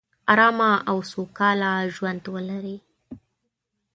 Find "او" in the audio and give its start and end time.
0.89-0.97